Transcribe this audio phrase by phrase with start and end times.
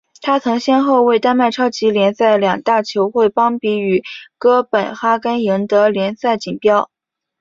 [0.19, 4.03] 他曾先后为丹麦超级联赛两大球会邦比与
[4.39, 6.89] 哥本哈根赢得联赛锦标。